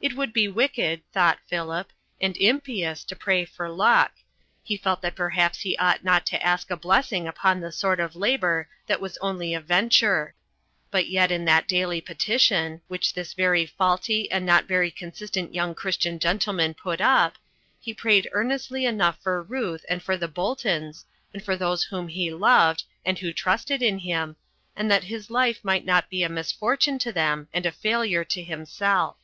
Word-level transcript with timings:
It 0.00 0.16
would 0.16 0.32
be 0.32 0.48
wicked, 0.48 1.08
thought 1.12 1.38
Philip, 1.46 1.92
and 2.20 2.36
impious, 2.38 3.04
to 3.04 3.14
pray 3.14 3.44
for 3.44 3.68
luck; 3.70 4.14
he 4.64 4.76
felt 4.76 5.00
that 5.02 5.14
perhaps 5.14 5.60
he 5.60 5.76
ought 5.78 6.02
not 6.02 6.26
to 6.26 6.42
ask 6.44 6.72
a 6.72 6.76
blessing 6.76 7.28
upon 7.28 7.60
the 7.60 7.70
sort 7.70 8.00
of 8.00 8.16
labor 8.16 8.68
that 8.88 9.00
was 9.00 9.16
only 9.18 9.54
a 9.54 9.60
venture; 9.60 10.34
but 10.90 11.06
yet 11.06 11.30
in 11.30 11.44
that 11.44 11.68
daily 11.68 12.00
petition, 12.00 12.80
which 12.88 13.14
this 13.14 13.32
very 13.32 13.64
faulty 13.64 14.28
and 14.32 14.44
not 14.44 14.64
very 14.66 14.90
consistent 14.90 15.54
young 15.54 15.72
Christian 15.72 16.18
gentleman 16.18 16.74
put 16.74 17.00
up, 17.00 17.36
he 17.78 17.94
prayed 17.94 18.28
earnestly 18.32 18.84
enough 18.84 19.22
for 19.22 19.40
Ruth 19.40 19.86
and 19.88 20.02
for 20.02 20.16
the 20.16 20.26
Boltons 20.26 21.06
and 21.32 21.44
for 21.44 21.56
those 21.56 21.84
whom 21.84 22.08
he 22.08 22.34
loved 22.34 22.82
and 23.06 23.20
who 23.20 23.32
trusted 23.32 23.80
in 23.82 24.00
him, 24.00 24.34
and 24.74 24.90
that 24.90 25.04
his 25.04 25.30
life 25.30 25.60
might 25.62 25.84
not 25.84 26.10
be 26.10 26.24
a 26.24 26.28
misfortune 26.28 26.98
to 26.98 27.12
them 27.12 27.46
and 27.54 27.64
a 27.66 27.70
failure 27.70 28.24
to 28.24 28.42
himself. 28.42 29.16